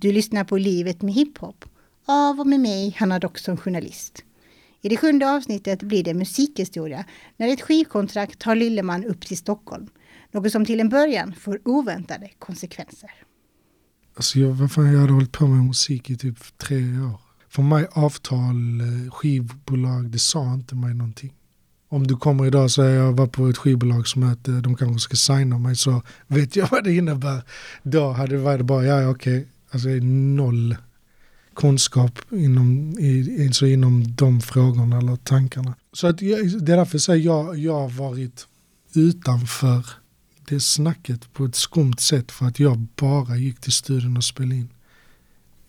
Du 0.00 0.12
lyssnar 0.12 0.44
på 0.44 0.58
Livet 0.58 1.02
med 1.02 1.14
hiphop 1.14 1.64
av 2.06 2.40
och 2.40 2.46
med 2.46 2.60
mig, 2.60 2.96
Hanna 2.98 3.18
Dock 3.18 3.38
journalist. 3.38 4.24
I 4.82 4.88
det 4.88 4.96
sjunde 4.96 5.30
avsnittet 5.30 5.82
blir 5.82 6.04
det 6.04 6.14
musikhistoria 6.14 7.04
när 7.36 7.48
ett 7.48 7.60
skivkontrakt 7.60 8.38
tar 8.38 8.54
Lilleman 8.54 9.04
upp 9.04 9.26
till 9.26 9.36
Stockholm. 9.36 9.88
Något 10.32 10.52
som 10.52 10.64
till 10.64 10.80
en 10.80 10.88
början 10.88 11.34
får 11.34 11.60
oväntade 11.64 12.30
konsekvenser. 12.38 13.10
Alltså 14.16 14.38
jag, 14.38 14.48
vad 14.48 14.72
fan, 14.72 14.92
jag 14.92 15.00
hade 15.00 15.12
hållit 15.12 15.32
på 15.32 15.46
med 15.46 15.64
musik 15.64 16.10
i 16.10 16.16
typ 16.16 16.58
tre 16.58 16.76
år. 16.76 17.20
För 17.48 17.62
mig 17.62 17.86
avtal, 17.92 18.80
eh, 18.80 19.10
skivbolag, 19.10 20.10
det 20.10 20.18
sa 20.18 20.54
inte 20.54 20.74
mig 20.74 20.94
någonting. 20.94 21.34
Om 21.88 22.06
du 22.06 22.16
kommer 22.16 22.46
idag 22.46 22.64
och 22.64 22.70
säger 22.70 22.96
jag 22.96 23.12
var 23.12 23.26
på 23.26 23.48
ett 23.48 23.58
skivbolagsmöte, 23.58 24.50
eh, 24.50 24.56
de 24.56 24.76
kanske 24.76 25.00
ska 25.00 25.16
signa 25.16 25.58
mig 25.58 25.76
så 25.76 26.02
vet 26.26 26.56
jag 26.56 26.68
vad 26.70 26.84
det 26.84 26.94
innebär. 26.94 27.42
Då 27.82 28.10
hade 28.10 28.36
det 28.36 28.42
varit 28.42 28.66
bara, 28.66 28.84
ja 28.84 29.10
okej, 29.10 29.38
okay 29.38 29.48
alltså 29.70 29.88
noll 29.88 30.76
kunskap 31.54 32.18
inom, 32.32 32.98
i, 32.98 33.46
alltså 33.46 33.66
inom 33.66 34.14
de 34.14 34.40
frågorna 34.40 34.98
eller 34.98 35.16
tankarna. 35.16 35.74
Så 35.92 36.06
att 36.06 36.22
jag, 36.22 36.62
det 36.62 36.72
är 36.72 36.76
därför 36.76 36.94
jag 36.94 37.02
säger 37.02 37.24
jag, 37.24 37.58
jag 37.58 37.80
har 37.80 37.88
varit 37.88 38.46
utanför 38.94 39.86
det 40.48 40.60
snacket 40.60 41.32
på 41.32 41.44
ett 41.44 41.54
skumt 41.54 41.96
sätt 41.98 42.32
för 42.32 42.46
att 42.46 42.60
jag 42.60 42.78
bara 42.78 43.36
gick 43.36 43.60
till 43.60 43.72
studion 43.72 44.16
och 44.16 44.24
spelade 44.24 44.56
in. 44.56 44.68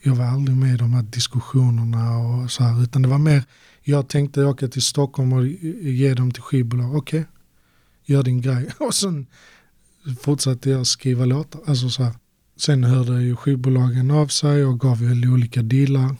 Jag 0.02 0.16
var 0.16 0.26
aldrig 0.26 0.58
med 0.58 0.74
i 0.74 0.78
de 0.78 0.94
här 0.94 1.04
diskussionerna 1.04 2.18
och 2.18 2.52
så 2.52 2.64
här, 2.64 2.84
utan 2.84 3.02
det 3.02 3.08
var 3.08 3.18
mer, 3.18 3.44
jag 3.84 4.08
tänkte 4.08 4.46
åka 4.46 4.68
till 4.68 4.82
Stockholm 4.82 5.34
och 5.34 5.48
ge 5.82 6.14
dem 6.14 6.32
till 6.32 6.42
skivbolag. 6.42 6.96
Okej, 6.96 7.20
okay, 7.20 7.32
gör 8.06 8.24
din 8.24 8.42
grej. 8.42 8.70
Och 8.80 8.94
sen 8.96 9.28
fortsatte 10.22 10.70
jag 10.70 10.88
skriva 10.88 11.26
låtar. 11.26 11.62
Alltså 11.66 11.90
så 11.90 12.04
här. 12.04 12.14
Sen 12.60 12.84
hörde 12.84 13.22
ju 13.22 13.36
skivbolagen 13.36 14.12
av 14.12 14.28
sig 14.28 14.66
och 14.66 14.80
gav 14.80 15.00
väl 15.02 15.26
olika 15.26 15.62
dealar. 15.62 16.16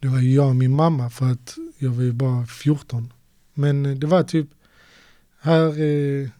Det 0.00 0.08
var 0.08 0.20
jag 0.20 0.48
och 0.48 0.56
min 0.56 0.76
mamma 0.76 1.10
för 1.10 1.30
att 1.30 1.56
jag 1.78 1.90
var 1.90 2.02
ju 2.02 2.12
bara 2.12 2.46
14. 2.46 3.12
Men 3.54 3.86
eh, 3.86 3.96
det 3.96 4.06
var 4.06 4.22
typ, 4.22 4.48
här 5.40 5.80
är 5.80 6.30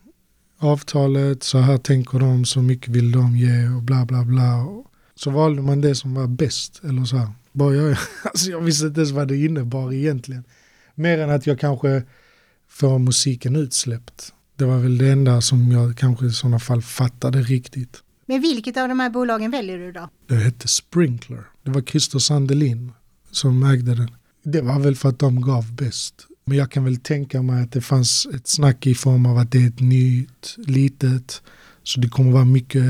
avtalet, 0.58 1.42
så 1.42 1.58
här 1.58 1.78
tänker 1.78 2.18
de, 2.18 2.44
så 2.44 2.62
mycket 2.62 2.88
vill 2.88 3.12
de 3.12 3.36
ge 3.36 3.68
och 3.68 3.82
bla 3.82 4.04
bla 4.04 4.24
bla. 4.24 4.66
Så 5.14 5.30
valde 5.30 5.62
man 5.62 5.80
det 5.80 5.94
som 5.94 6.14
var 6.14 6.26
bäst. 6.26 6.80
Eller 6.84 7.04
så 7.04 7.16
här. 7.16 7.28
Bara 7.52 7.74
jag, 7.74 7.96
alltså 8.24 8.50
jag 8.50 8.60
visste 8.60 8.86
inte 8.86 9.00
ens 9.00 9.12
vad 9.12 9.28
det 9.28 9.44
innebar 9.44 9.92
egentligen. 9.92 10.44
Mer 10.94 11.18
än 11.18 11.30
att 11.30 11.46
jag 11.46 11.60
kanske 11.60 12.02
får 12.68 12.98
musiken 12.98 13.56
utsläppt. 13.56 14.32
Det 14.56 14.64
var 14.64 14.78
väl 14.78 14.98
det 14.98 15.08
enda 15.08 15.40
som 15.40 15.72
jag 15.72 15.96
kanske 15.96 16.26
i 16.26 16.30
sådana 16.30 16.58
fall 16.58 16.82
fattade 16.82 17.42
riktigt. 17.42 18.03
Men 18.26 18.40
vilket 18.40 18.76
av 18.76 18.88
de 18.88 19.00
här 19.00 19.10
bolagen 19.10 19.50
väljer 19.50 19.78
du 19.78 19.92
då? 19.92 20.08
Det 20.26 20.34
hette 20.34 20.68
Sprinkler. 20.68 21.44
Det 21.62 21.70
var 21.70 21.82
Christer 21.82 22.18
Sandelin 22.18 22.92
som 23.30 23.62
ägde 23.62 23.94
den. 23.94 24.10
Det 24.42 24.60
var 24.60 24.80
väl 24.80 24.96
för 24.96 25.08
att 25.08 25.18
de 25.18 25.40
gav 25.40 25.72
bäst. 25.72 26.26
Men 26.44 26.58
jag 26.58 26.70
kan 26.70 26.84
väl 26.84 26.96
tänka 26.96 27.42
mig 27.42 27.62
att 27.62 27.72
det 27.72 27.80
fanns 27.80 28.26
ett 28.34 28.48
snack 28.48 28.86
i 28.86 28.94
form 28.94 29.26
av 29.26 29.38
att 29.38 29.50
det 29.50 29.62
är 29.62 29.68
ett 29.68 29.80
nytt, 29.80 30.56
litet. 30.56 31.42
Så 31.82 32.00
det 32.00 32.08
kommer 32.08 32.32
vara 32.32 32.44
mycket, 32.44 32.82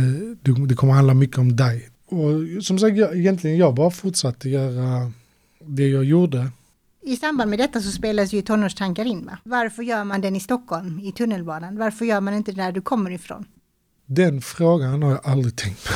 det 0.68 0.74
kommer 0.74 0.92
handla 0.92 1.14
mycket 1.14 1.38
om 1.38 1.56
dig. 1.56 1.90
Och 2.06 2.64
som 2.64 2.78
sagt, 2.78 2.96
jag, 2.96 3.16
egentligen 3.16 3.56
jag 3.56 3.74
bara 3.74 3.90
fortsatte 3.90 4.48
göra 4.48 5.12
det 5.66 5.88
jag 5.88 6.04
gjorde. 6.04 6.50
I 7.02 7.16
samband 7.16 7.50
med 7.50 7.58
detta 7.58 7.80
så 7.80 7.90
spelas 7.90 8.32
ju 8.32 8.42
tonårstankar 8.42 9.04
in 9.04 9.26
va? 9.26 9.38
Varför 9.44 9.82
gör 9.82 10.04
man 10.04 10.20
den 10.20 10.36
i 10.36 10.40
Stockholm, 10.40 11.00
i 11.00 11.12
tunnelbanan? 11.12 11.78
Varför 11.78 12.04
gör 12.04 12.20
man 12.20 12.34
inte 12.34 12.52
där 12.52 12.72
du 12.72 12.80
kommer 12.80 13.10
ifrån? 13.10 13.44
Den 14.06 14.40
frågan 14.40 15.02
har 15.02 15.10
jag 15.10 15.20
aldrig 15.26 15.56
tänkt 15.56 15.84
på. 15.84 15.92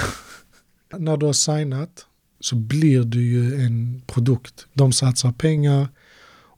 När 0.98 1.16
du 1.16 1.26
har 1.26 1.32
signat 1.32 2.06
så 2.40 2.56
blir 2.56 3.04
du 3.04 3.22
ju 3.22 3.64
en 3.64 4.02
produkt. 4.06 4.66
De 4.72 4.92
satsar 4.92 5.32
pengar 5.32 5.88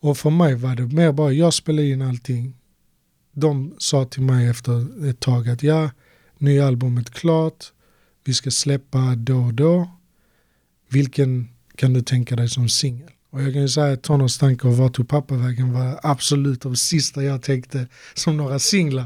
och 0.01 0.19
för 0.19 0.31
mig 0.31 0.55
var 0.55 0.77
det 0.77 0.87
mer 0.87 1.13
bara, 1.13 1.33
jag 1.33 1.55
spelade 1.55 1.89
in 1.89 2.03
allting. 2.03 2.57
De 3.33 3.75
sa 3.79 4.05
till 4.05 4.23
mig 4.23 4.49
efter 4.49 5.07
ett 5.09 5.21
tag 5.21 5.49
att 5.49 5.63
ja, 5.63 5.91
nya 6.39 6.67
albumet 6.67 7.11
klart, 7.11 7.65
vi 8.25 8.35
ska 8.35 8.51
släppa 8.51 9.15
då 9.17 9.37
och 9.37 9.55
då. 9.55 9.91
Vilken 10.89 11.49
kan 11.77 11.93
du 11.93 12.03
tänka 12.03 12.37
dig 12.37 12.49
som 12.49 12.69
singel? 12.69 13.11
Och 13.31 13.43
jag 13.43 13.53
kan 13.53 13.63
ju 13.63 13.69
säga 13.69 13.93
att 13.93 14.03
Tonårstankar 14.03 14.69
och 14.69 14.77
Vart 14.77 14.95
tog 14.95 15.09
pappa-vägen 15.09 15.73
var 15.73 16.01
absolut 16.03 16.61
de 16.61 16.77
sista 16.77 17.23
jag 17.23 17.43
tänkte 17.43 17.87
som 18.15 18.37
några 18.37 18.59
singlar. 18.59 19.05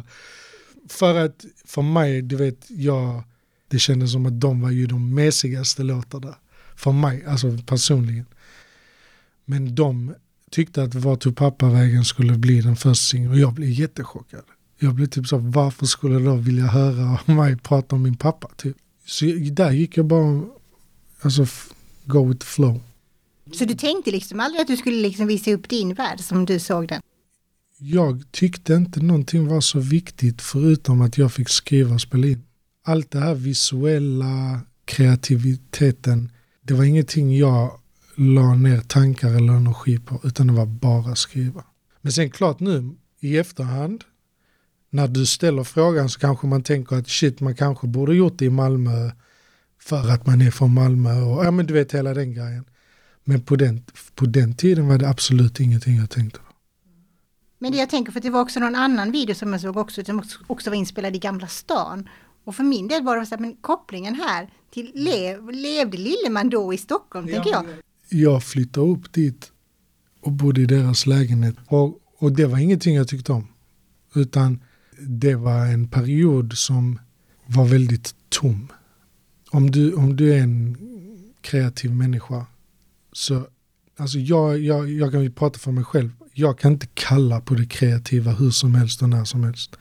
För 0.89 1.15
att 1.15 1.45
för 1.65 1.83
mig, 1.83 2.23
du 2.23 2.37
vet, 2.37 2.67
jag, 2.69 3.23
det 3.69 3.79
kändes 3.79 4.13
som 4.13 4.27
att 4.27 4.41
de 4.41 4.61
var 4.61 4.71
ju 4.71 4.87
de 4.87 5.15
mesigaste 5.15 5.83
låtarna. 5.83 6.35
För 6.77 6.93
mig, 6.93 7.25
alltså 7.25 7.59
personligen. 7.67 8.27
Men 9.45 9.75
de 9.75 10.15
tyckte 10.51 10.83
att 10.83 10.95
Vart 10.95 11.21
tog 11.21 11.37
pappa-vägen 11.37 12.05
skulle 12.05 12.39
bli 12.39 12.61
den 12.61 12.77
första 12.77 12.95
singeln 12.95 13.33
och 13.33 13.39
jag 13.39 13.53
blev 13.53 13.71
jättechockad. 13.71 14.45
Jag 14.79 14.95
blev 14.95 15.07
typ 15.07 15.27
så, 15.27 15.39
varför 15.39 15.87
skulle 15.87 16.19
de 16.19 16.43
vilja 16.43 16.67
höra 16.67 17.19
mig 17.35 17.57
prata 17.57 17.97
om 17.97 18.03
min 18.03 18.17
pappa? 18.17 18.51
Typ. 18.57 18.77
Så 19.07 19.25
där 19.53 19.71
gick 19.71 19.97
jag 19.97 20.07
bara, 20.07 20.43
alltså 21.21 21.47
go 22.05 22.29
with 22.29 22.41
the 22.41 22.47
flow. 22.47 22.81
Så 23.53 23.65
du 23.65 23.75
tänkte 23.75 24.11
liksom 24.11 24.41
aldrig 24.41 24.61
att 24.61 24.67
du 24.67 24.77
skulle 24.77 24.97
liksom 24.97 25.27
visa 25.27 25.51
upp 25.51 25.69
din 25.69 25.95
värld 25.95 26.21
som 26.21 26.45
du 26.45 26.59
såg 26.59 26.89
den? 26.89 27.01
Jag 27.87 28.23
tyckte 28.31 28.75
inte 28.75 29.01
någonting 29.01 29.47
var 29.47 29.61
så 29.61 29.79
viktigt 29.79 30.43
förutom 30.43 31.01
att 31.01 31.19
jag 31.19 31.33
fick 31.33 31.49
skriva 31.49 31.95
och 31.95 32.01
spela 32.01 32.27
in. 32.27 32.43
Allt 32.85 33.11
det 33.11 33.19
här 33.19 33.35
visuella, 33.35 34.61
kreativiteten, 34.85 36.33
det 36.63 36.75
var 36.75 36.85
ingenting 36.85 37.37
jag 37.37 37.81
la 38.17 38.55
ner 38.55 38.81
tankar 38.81 39.35
eller 39.35 39.53
energi 39.53 39.99
på 39.99 40.21
utan 40.25 40.47
det 40.47 40.53
var 40.53 40.67
bara 40.67 41.15
skriva. 41.15 41.65
Men 42.01 42.13
sen 42.13 42.31
klart 42.31 42.61
nu 42.61 42.91
i 43.21 43.39
efterhand 43.39 44.05
när 44.91 45.09
du 45.09 45.27
ställer 45.27 45.65
frågan 45.65 46.09
så 46.09 46.21
kanske 46.21 46.47
man 46.47 46.63
tänker 46.63 46.97
att 46.97 47.09
shit 47.09 47.41
man 47.41 47.55
kanske 47.55 47.87
borde 47.87 48.15
gjort 48.15 48.39
det 48.39 48.45
i 48.45 48.51
Malmö 48.51 49.11
för 49.81 50.11
att 50.11 50.27
man 50.27 50.41
är 50.41 50.51
från 50.51 50.75
Malmö 50.75 51.23
och 51.23 51.45
ja 51.45 51.51
men 51.51 51.67
du 51.67 51.75
vet 51.75 51.95
hela 51.95 52.15
den 52.15 52.35
grejen. 52.35 52.65
Men 53.25 53.41
på 53.41 53.57
den, 53.57 53.85
på 54.15 54.27
den 54.27 54.55
tiden 54.55 54.89
var 54.89 54.99
det 54.99 55.09
absolut 55.09 55.61
ingenting 55.61 55.97
jag 55.97 56.11
tänkte 56.11 56.39
på. 56.39 56.54
Men 57.59 57.73
det 57.73 57.79
jag 57.79 57.91
tänker 57.91 58.13
för 58.13 58.21
det 58.21 58.31
var 58.31 58.41
också 58.41 58.61
någon 58.61 58.75
annan 58.75 59.13
video 59.13 59.35
som 59.35 59.53
jag 59.53 59.61
såg 59.61 59.77
också 59.77 60.05
som 60.05 60.23
också 60.47 60.71
var 60.71 60.77
inspelad 60.77 61.17
i 61.17 61.19
Gamla 61.19 61.47
stan. 61.47 62.09
Och 62.45 62.55
för 62.55 62.65
min 62.65 62.89
del 62.89 63.03
var 63.03 63.17
det 63.17 63.27
så 63.27 63.35
här, 63.35 63.41
men 63.41 63.57
kopplingen 63.57 64.15
här 64.15 64.51
till 64.71 64.91
lev, 64.95 65.51
levde 65.51 65.99
Lilleman 65.99 66.51
då 66.51 66.75
i 66.75 66.79
Stockholm, 66.79 67.29
ja, 67.29 67.35
tänker 67.35 67.51
jag. 67.51 67.65
Jag 68.09 68.45
flyttade 68.45 68.87
upp 68.87 69.13
dit 69.13 69.53
och 70.21 70.33
bodde 70.33 70.61
i 70.61 70.67
deras 70.67 71.07
lägenhet 71.07 71.57
och, 71.67 71.99
och 72.19 72.33
det 72.33 72.47
var 72.47 72.59
ingenting 72.59 72.97
jag 72.97 73.09
tyckte 73.09 73.33
om. 73.33 73.49
Utan 74.15 74.61
det 74.99 75.35
var 75.35 75.67
en 75.67 75.89
period 75.89 76.53
som 76.59 76.99
var 77.47 77.65
väldigt 77.65 78.15
tom. 78.29 78.73
Om 79.51 79.71
du, 79.71 79.95
om 79.95 80.17
du 80.17 80.35
är 80.35 80.39
en 80.39 80.77
kreativ 81.41 81.91
människa 81.95 82.47
så 83.13 83.47
alltså 83.97 84.19
jag, 84.19 84.59
jag, 84.59 84.91
jag 84.91 85.13
kan 85.13 85.23
ju 85.23 85.31
prata 85.31 85.59
för 85.59 85.73
mig 85.73 85.85
själv. 85.85 86.11
Jag 86.37 86.59
kan 86.59 86.73
inte 86.73 86.87
kalla 86.95 87.41
på 87.41 87.55
det 87.55 87.67
kreativa 87.67 88.33
hur 88.33 88.51
som 88.51 88.75
helst 88.75 89.03
och 89.03 89.09
när 89.09 89.25
som 89.25 89.45
helst. 89.45 89.77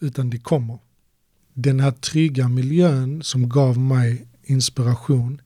Utan 0.00 0.30
det 0.30 0.38
kommer. 0.38 0.78
Den 1.54 1.80
här 1.80 1.90
trygga 1.90 2.48
miljön 2.48 3.22
som 3.22 3.48
gav 3.48 3.78
mig 3.78 4.26
inspiration, 4.42 5.40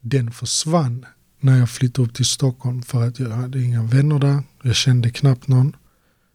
den 0.00 0.30
försvann 0.30 1.06
när 1.40 1.58
jag 1.58 1.70
flyttade 1.70 2.08
upp 2.08 2.14
till 2.14 2.24
Stockholm 2.24 2.82
för 2.82 3.08
att 3.08 3.18
jag 3.18 3.30
hade 3.30 3.62
inga 3.62 3.82
vänner 3.82 4.18
där. 4.18 4.42
Jag 4.62 4.74
kände 4.76 5.10
knappt 5.10 5.48
någon. 5.48 5.76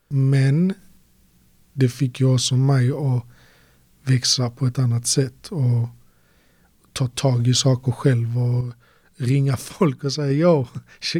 Men 0.09 0.73
det 1.73 1.89
fick 1.89 2.19
ju 2.19 2.37
som 2.37 2.65
mig 2.65 2.91
att 2.91 3.25
växa 4.03 4.49
på 4.49 4.67
ett 4.67 4.79
annat 4.79 5.07
sätt 5.07 5.47
och 5.47 5.89
ta 6.93 7.07
tag 7.07 7.47
i 7.47 7.53
saker 7.53 7.91
själv 7.91 8.37
och 8.37 8.73
ringa 9.17 9.57
folk 9.57 10.03
och 10.03 10.13
säga 10.13 10.31
ja, 10.31 10.67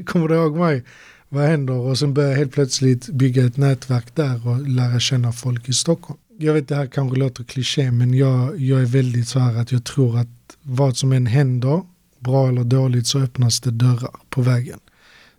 kommer 0.05 0.27
du 0.27 0.35
ihåg 0.35 0.57
mig? 0.57 0.83
Vad 1.29 1.45
händer? 1.45 1.73
Och 1.73 1.99
sen 1.99 2.13
börjar 2.13 2.29
jag 2.29 2.37
helt 2.37 2.53
plötsligt 2.53 3.09
bygga 3.09 3.45
ett 3.45 3.57
nätverk 3.57 4.15
där 4.15 4.47
och 4.47 4.67
lära 4.67 4.99
känna 4.99 5.31
folk 5.31 5.69
i 5.69 5.73
Stockholm. 5.73 6.19
Jag 6.39 6.53
vet 6.53 6.67
det 6.67 6.75
här 6.75 6.87
kanske 6.87 7.19
låter 7.19 7.43
kliché 7.43 7.91
men 7.91 8.13
jag, 8.13 8.59
jag 8.59 8.81
är 8.81 8.85
väldigt 8.85 9.27
så 9.27 9.39
här 9.39 9.55
att 9.55 9.71
jag 9.71 9.83
tror 9.83 10.17
att 10.17 10.57
vad 10.61 10.97
som 10.97 11.11
än 11.11 11.25
händer, 11.25 11.81
bra 12.19 12.49
eller 12.49 12.63
dåligt, 12.63 13.07
så 13.07 13.19
öppnas 13.19 13.59
det 13.59 13.71
dörrar 13.71 14.15
på 14.29 14.41
vägen. 14.41 14.79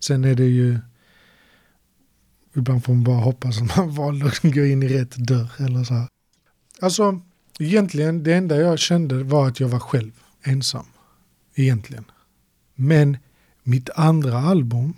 Sen 0.00 0.24
är 0.24 0.34
det 0.34 0.46
ju 0.46 0.78
Ibland 2.56 2.84
får 2.84 2.94
man 2.94 3.04
bara 3.04 3.20
hoppas 3.20 3.62
att 3.62 3.76
man 3.76 3.90
valde 3.94 4.26
att 4.26 4.42
gå 4.42 4.64
in 4.64 4.82
i 4.82 4.88
rätt 4.88 5.16
dörr 5.16 5.50
eller 5.58 5.84
så 5.84 5.94
här. 5.94 6.08
Alltså, 6.80 7.20
egentligen 7.58 8.22
det 8.22 8.34
enda 8.34 8.56
jag 8.56 8.78
kände 8.78 9.22
var 9.22 9.48
att 9.48 9.60
jag 9.60 9.68
var 9.68 9.78
själv, 9.78 10.12
ensam. 10.42 10.86
Egentligen. 11.54 12.04
Men 12.74 13.16
mitt 13.62 13.90
andra 13.90 14.38
album, 14.38 14.94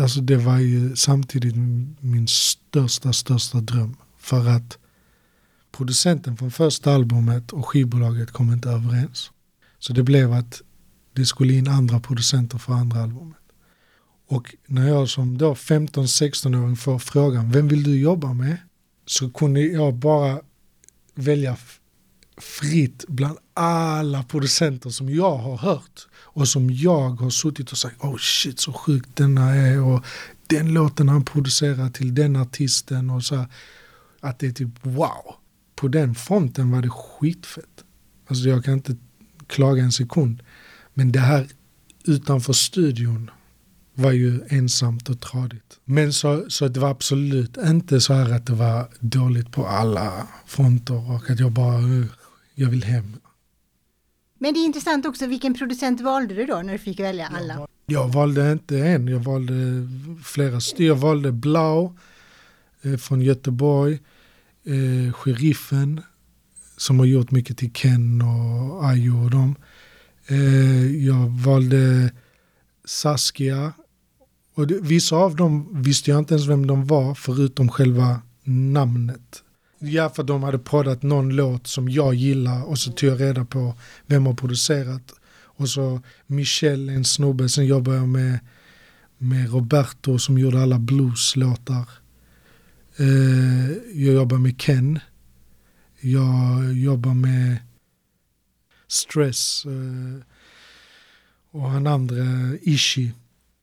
alltså 0.00 0.20
det 0.20 0.36
var 0.36 0.58
ju 0.58 0.96
samtidigt 0.96 1.56
min 2.00 2.28
största, 2.28 3.12
största 3.12 3.60
dröm. 3.60 3.96
För 4.18 4.48
att 4.48 4.78
producenten 5.72 6.36
från 6.36 6.50
första 6.50 6.94
albumet 6.94 7.52
och 7.52 7.68
skivbolaget 7.68 8.30
kom 8.30 8.52
inte 8.52 8.68
överens. 8.68 9.30
Så 9.78 9.92
det 9.92 10.02
blev 10.02 10.32
att 10.32 10.62
det 11.12 11.26
skulle 11.26 11.52
in 11.54 11.68
andra 11.68 12.00
producenter 12.00 12.58
för 12.58 12.72
andra 12.72 13.02
albumet. 13.02 13.36
Och 14.28 14.54
när 14.66 14.88
jag 14.88 15.08
som 15.08 15.38
då 15.38 15.54
15-16-åring 15.54 16.76
får 16.76 16.98
frågan, 16.98 17.50
vem 17.50 17.68
vill 17.68 17.82
du 17.82 18.00
jobba 18.00 18.32
med? 18.32 18.56
Så 19.06 19.30
kunde 19.30 19.60
jag 19.60 19.94
bara 19.94 20.40
välja 21.14 21.56
fritt 22.40 23.04
bland 23.08 23.38
alla 23.54 24.22
producenter 24.22 24.90
som 24.90 25.10
jag 25.10 25.36
har 25.36 25.56
hört 25.56 26.06
och 26.14 26.48
som 26.48 26.70
jag 26.70 27.10
har 27.10 27.30
suttit 27.30 27.72
och 27.72 27.78
sagt 27.78 28.04
oh 28.04 28.16
shit 28.16 28.60
så 28.60 28.72
sjukt 28.72 29.16
denna 29.16 29.54
är 29.54 29.82
och 29.82 30.04
den 30.46 30.74
låten 30.74 31.08
han 31.08 31.24
producerar 31.24 31.90
till 31.90 32.14
den 32.14 32.36
artisten 32.36 33.10
och 33.10 33.24
så 33.24 33.46
att 34.20 34.38
det 34.38 34.46
är 34.46 34.52
typ 34.52 34.68
wow. 34.82 35.34
På 35.76 35.88
den 35.88 36.14
fronten 36.14 36.70
var 36.70 36.82
det 36.82 36.90
skitfett. 36.90 37.84
Alltså 38.26 38.48
jag 38.48 38.64
kan 38.64 38.74
inte 38.74 38.96
klaga 39.46 39.82
en 39.82 39.92
sekund. 39.92 40.42
Men 40.94 41.12
det 41.12 41.20
här 41.20 41.48
utanför 42.04 42.52
studion 42.52 43.30
var 43.94 44.12
ju 44.12 44.40
ensamt 44.48 45.08
och 45.08 45.20
tradigt. 45.20 45.78
Men 45.84 46.12
så, 46.12 46.44
så 46.48 46.68
det 46.68 46.80
var 46.80 46.90
absolut 46.90 47.56
inte 47.56 48.00
så 48.00 48.14
här 48.14 48.32
att 48.32 48.46
det 48.46 48.52
var 48.52 48.88
dåligt 49.00 49.52
på 49.52 49.66
alla 49.66 50.28
fronter 50.46 51.10
och 51.10 51.30
att 51.30 51.40
jag 51.40 51.52
bara, 51.52 51.78
jag 52.60 52.70
vill 52.70 52.84
hem. 52.84 53.16
Men 54.38 54.54
det 54.54 54.60
är 54.60 54.64
intressant 54.64 55.06
också, 55.06 55.26
vilken 55.26 55.54
producent 55.54 56.00
valde 56.00 56.34
du 56.34 56.46
då 56.46 56.62
när 56.62 56.72
du 56.72 56.78
fick 56.78 57.00
välja 57.00 57.26
alla? 57.26 57.68
Jag 57.86 58.08
valde 58.08 58.52
inte 58.52 58.78
en, 58.78 59.08
jag 59.08 59.20
valde 59.20 59.54
flera 60.24 60.60
stycken. 60.60 60.86
Jag 60.86 60.96
valde 60.96 61.32
Blau 61.32 61.96
eh, 62.82 62.96
från 62.96 63.20
Göteborg, 63.22 63.98
eh, 64.64 65.12
Sheriffen 65.12 66.00
som 66.76 66.98
har 66.98 67.06
gjort 67.06 67.30
mycket 67.30 67.58
till 67.58 67.72
Ken 67.72 68.22
och 68.22 68.84
Ayo 68.84 69.24
och 69.24 69.30
dem. 69.30 69.56
Eh, 70.26 71.06
jag 71.06 71.30
valde 71.30 72.12
Saskia. 72.84 73.72
Och 74.54 74.66
det, 74.66 74.80
vissa 74.80 75.16
av 75.16 75.36
dem 75.36 75.82
visste 75.82 76.10
jag 76.10 76.18
inte 76.18 76.34
ens 76.34 76.48
vem 76.48 76.66
de 76.66 76.86
var 76.86 77.14
förutom 77.14 77.68
själva 77.68 78.22
namnet. 78.44 79.42
Ja, 79.82 80.10
för 80.10 80.22
de 80.22 80.42
hade 80.42 80.58
poddat 80.58 81.02
någon 81.02 81.36
låt 81.36 81.66
som 81.66 81.88
jag 81.88 82.14
gillar 82.14 82.64
och 82.64 82.78
så 82.78 82.92
tog 82.92 83.10
jag 83.10 83.20
reda 83.20 83.44
på 83.44 83.74
vem 84.06 84.26
har 84.26 84.34
producerat. 84.34 85.12
Och 85.42 85.68
så 85.68 86.00
Michel, 86.26 86.88
en 86.88 87.04
snubbe, 87.04 87.48
sen 87.48 87.66
jobbade 87.66 87.96
jag 87.96 88.08
med, 88.08 88.38
med 89.18 89.52
Roberto 89.52 90.18
som 90.18 90.38
gjorde 90.38 90.62
alla 90.62 90.78
blueslåtar. 90.78 91.88
Uh, 93.00 93.70
jag 93.94 94.14
jobbar 94.14 94.38
med 94.38 94.60
Ken. 94.60 94.98
Jag 96.00 96.72
jobbar 96.72 97.14
med 97.14 97.56
Stress 98.88 99.66
Uh, 99.66 100.20
och 101.50 101.70
han 101.70 101.86
andra 101.86 102.24
Ishi. 102.62 103.12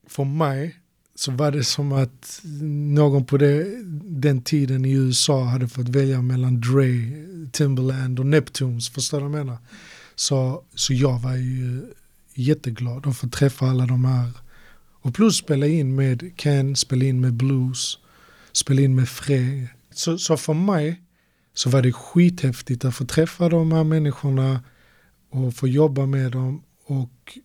För 0.08 0.24
mig 0.24 0.80
så 1.20 1.32
var 1.32 1.52
det 1.52 1.64
som 1.64 1.92
att 1.92 2.42
någon 2.44 3.26
på 3.26 3.38
det, 3.38 3.66
den 4.04 4.42
tiden 4.42 4.86
i 4.86 4.92
USA 4.92 5.44
hade 5.44 5.68
fått 5.68 5.90
välja 5.90 6.22
mellan 6.22 6.62
Dre, 6.62 6.92
Timberland 7.52 8.20
och 8.20 8.26
Neptunes. 8.26 8.90
Förstår 8.90 9.18
du 9.18 9.28
vad 9.28 9.40
jag 9.40 9.46
menar? 9.46 9.58
Så, 10.16 10.64
så 10.76 10.94
jag 10.94 11.20
var 11.20 11.36
ju 11.36 11.82
jätteglad 12.34 13.08
att 13.08 13.18
få 13.18 13.30
träffa 13.30 13.66
alla 13.66 13.86
de 13.86 14.06
här. 14.06 14.32
Och 15.02 15.16
plus 15.16 15.38
spela 15.38 15.68
in 15.68 15.96
med 15.96 16.32
Ken, 16.38 16.76
spela 16.76 17.06
in 17.06 17.22
med 17.22 17.34
Blues, 17.34 17.98
spela 18.52 18.82
in 18.82 18.96
med 18.96 19.10
Fre. 19.10 19.68
Så, 19.92 20.18
så 20.18 20.38
för 20.38 20.54
mig 20.54 21.02
så 21.54 21.70
var 21.70 21.82
det 21.82 21.94
skithäftigt 21.94 22.86
att 22.86 22.96
få 22.96 23.06
träffa 23.06 23.50
de 23.50 23.72
här 23.72 23.84
människorna 23.84 24.64
och 25.30 25.54
få 25.54 25.68
jobba 25.68 26.06
med 26.06 26.32
dem. 26.32 26.64
Och, 26.86 27.38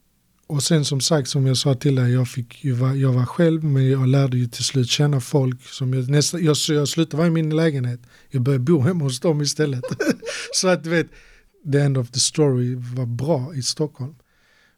och 0.46 0.62
sen 0.62 0.84
som 0.84 1.00
sagt 1.00 1.28
som 1.28 1.46
jag 1.46 1.56
sa 1.56 1.74
till 1.74 1.94
dig, 1.94 2.12
jag, 2.12 2.28
fick 2.28 2.64
ju 2.64 2.72
var, 2.72 2.94
jag 2.94 3.12
var 3.12 3.24
själv 3.24 3.64
men 3.64 3.90
jag 3.90 4.08
lärde 4.08 4.38
ju 4.38 4.46
till 4.46 4.64
slut 4.64 4.88
känna 4.88 5.20
folk. 5.20 5.62
Som 5.62 5.94
jag, 5.94 6.08
nästa, 6.08 6.40
jag, 6.40 6.56
jag 6.68 6.88
slutade 6.88 7.16
vara 7.16 7.26
i 7.26 7.30
min 7.30 7.56
lägenhet, 7.56 8.00
jag 8.30 8.42
började 8.42 8.64
bo 8.64 8.80
hemma 8.80 9.04
hos 9.04 9.20
dem 9.20 9.42
istället. 9.42 9.84
så 10.54 10.68
att 10.68 10.84
du 10.84 10.90
vet, 10.90 11.06
the 11.72 11.78
end 11.78 11.98
of 11.98 12.10
the 12.10 12.20
story 12.20 12.74
var 12.74 13.06
bra 13.06 13.54
i 13.54 13.62
Stockholm. 13.62 14.14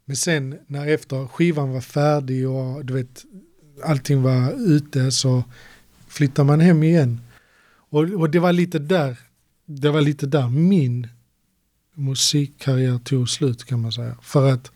Men 0.04 0.16
sen 0.16 0.58
när 0.66 0.88
efter 0.88 1.26
skivan 1.26 1.72
var 1.72 1.80
färdig 1.80 2.48
och 2.48 2.84
du 2.84 2.94
vet 2.94 3.24
allting 3.84 4.22
var 4.22 4.52
ute 4.52 5.10
så 5.10 5.44
flyttade 6.08 6.46
man 6.46 6.60
hem 6.60 6.82
igen. 6.82 7.20
Och, 7.90 8.00
och 8.00 8.30
det 8.30 8.38
var 8.38 8.52
lite 8.52 8.78
där, 8.78 9.18
det 9.66 9.90
var 9.90 10.00
lite 10.00 10.26
där 10.26 10.48
min 10.48 11.08
musikkarriär 11.94 12.98
tog 12.98 13.28
slut 13.28 13.64
kan 13.64 13.80
man 13.80 13.92
säga. 13.92 14.16
För 14.22 14.52
att 14.52 14.70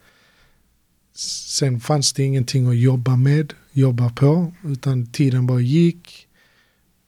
sen 1.19 1.81
fanns 1.81 2.12
det 2.12 2.25
ingenting 2.25 2.69
att 2.69 2.79
jobba 2.79 3.17
med, 3.17 3.53
jobba 3.73 4.11
på, 4.11 4.53
utan 4.65 5.06
tiden 5.06 5.47
bara 5.47 5.61
gick. 5.61 6.26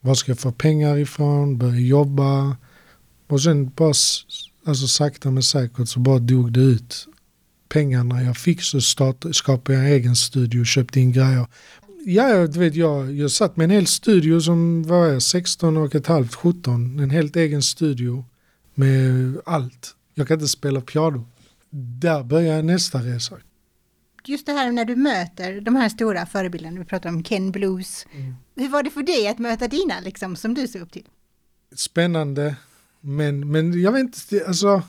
Var 0.00 0.14
ska 0.14 0.30
jag 0.30 0.38
få 0.38 0.52
pengar 0.52 0.98
ifrån? 0.98 1.58
Börja 1.58 1.80
jobba. 1.80 2.56
Och 3.26 3.42
sen 3.42 3.70
bara, 3.76 3.92
alltså 4.64 4.86
sakta 4.88 5.30
men 5.30 5.42
säkert 5.42 5.88
så 5.88 6.00
bara 6.00 6.18
dog 6.18 6.52
det 6.52 6.60
ut. 6.60 7.06
Pengarna 7.68 8.22
jag 8.22 8.36
fick 8.36 8.62
så 8.62 8.80
start, 8.80 9.24
skapade 9.32 9.78
jag 9.78 9.86
en 9.86 9.92
egen 9.92 10.16
studio 10.16 10.60
och 10.60 10.66
köpte 10.66 11.00
in 11.00 11.12
grejer. 11.12 11.46
Ja, 12.06 12.46
du 12.46 12.58
vet, 12.58 12.74
jag, 12.74 13.16
jag 13.16 13.30
satt 13.30 13.56
med 13.56 13.64
en 13.64 13.70
hel 13.70 13.86
studio 13.86 14.40
som 14.40 14.82
var 14.82 15.20
16 15.20 15.76
och 15.76 15.94
ett 15.94 16.06
halvt, 16.06 16.34
17. 16.34 16.98
En 17.00 17.10
helt 17.10 17.36
egen 17.36 17.62
studio 17.62 18.24
med 18.74 19.36
allt. 19.46 19.94
Jag 20.14 20.28
kan 20.28 20.34
inte 20.34 20.48
spela 20.48 20.80
piano. 20.80 21.26
Där 21.70 22.22
börjar 22.22 22.62
nästa 22.62 22.98
resa. 22.98 23.36
Just 24.24 24.46
det 24.46 24.52
här 24.52 24.72
när 24.72 24.84
du 24.84 24.96
möter 24.96 25.60
de 25.60 25.76
här 25.76 25.88
stora 25.88 26.26
förebilderna, 26.26 26.78
vi 26.78 26.84
pratar 26.84 27.08
om 27.08 27.22
Ken 27.22 27.52
Blues. 27.52 28.06
Mm. 28.12 28.34
Hur 28.56 28.68
var 28.68 28.82
det 28.82 28.90
för 28.90 29.02
dig 29.02 29.28
att 29.28 29.38
möta 29.38 29.68
dina, 29.68 30.00
liksom, 30.00 30.36
som 30.36 30.54
du 30.54 30.68
såg 30.68 30.82
upp 30.82 30.92
till? 30.92 31.06
Spännande, 31.74 32.56
men, 33.00 33.50
men 33.50 33.82
jag 33.82 33.92
vet 33.92 34.00
inte, 34.00 34.46
alltså 34.46 34.82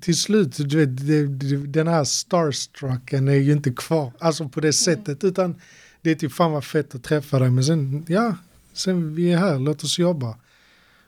till 0.00 0.16
slut, 0.16 0.56
du 0.56 0.86
vet, 0.86 1.72
den 1.72 1.88
här 1.88 2.04
starstrucken 2.04 3.28
är 3.28 3.34
ju 3.34 3.52
inte 3.52 3.70
kvar, 3.70 4.12
alltså 4.18 4.48
på 4.48 4.60
det 4.60 4.72
sättet, 4.72 5.22
mm. 5.22 5.32
utan 5.32 5.60
det 6.02 6.10
är 6.10 6.14
typ 6.14 6.32
fan 6.32 6.52
vad 6.52 6.64
fett 6.64 6.94
att 6.94 7.02
träffa 7.02 7.38
dig, 7.38 7.50
men 7.50 7.64
sen, 7.64 8.04
ja, 8.08 8.36
sen 8.72 9.14
vi 9.14 9.32
är 9.32 9.36
här, 9.36 9.58
låt 9.58 9.84
oss 9.84 9.98
jobba. 9.98 10.38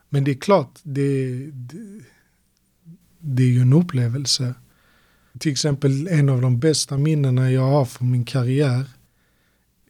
Men 0.08 0.25
det 0.25 0.31
är 0.31 0.38
klart, 0.38 0.78
det, 0.82 1.37
det, 1.52 2.00
det 3.19 3.43
är 3.43 3.49
ju 3.49 3.61
en 3.61 3.73
upplevelse. 3.73 4.55
Till 5.38 5.52
exempel 5.52 6.08
en 6.08 6.29
av 6.29 6.43
de 6.43 6.61
bästa 6.61 6.99
minnena 6.99 7.50
jag 7.50 7.67
har 7.67 7.84
från 7.84 8.11
min 8.11 8.25
karriär 8.25 8.85